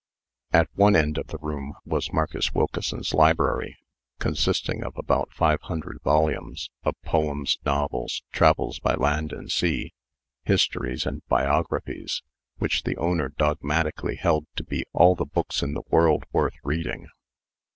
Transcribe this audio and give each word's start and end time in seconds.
At 0.51 0.67
one 0.73 0.95
end 0.95 1.19
of 1.19 1.27
the 1.27 1.37
room 1.37 1.73
was 1.85 2.11
Marcus 2.11 2.55
Wilkeson's 2.55 3.13
library, 3.13 3.77
consisting 4.19 4.83
of 4.83 4.97
about 4.97 5.31
five 5.31 5.61
hundred 5.61 5.99
volumes, 6.03 6.71
of 6.83 6.99
poems, 7.03 7.59
novels, 7.67 8.23
travels 8.31 8.79
by 8.79 8.95
land 8.95 9.31
and 9.31 9.51
sea, 9.51 9.93
histories, 10.43 11.05
and 11.05 11.21
biographies, 11.27 12.23
which 12.57 12.81
the 12.81 12.97
owner 12.97 13.29
dogmatically 13.29 14.15
held 14.15 14.47
to 14.55 14.63
be 14.63 14.85
all 14.91 15.13
the 15.13 15.23
books 15.23 15.61
in 15.61 15.75
the 15.75 15.83
world 15.91 16.23
worth 16.33 16.55
reading. 16.63 17.05